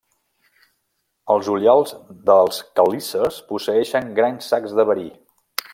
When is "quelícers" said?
2.81-3.39